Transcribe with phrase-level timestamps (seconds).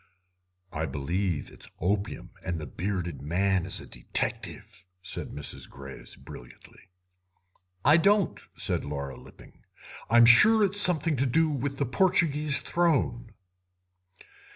[0.73, 5.69] "I believe it's opium, and the bearded man is a detective," said Mrs.
[5.69, 6.89] Greyes brilliantly.
[7.85, 9.61] "I don't," said Laura Lipping;
[10.09, 13.35] "I'm sure it's something to do with the Portuguese Throne."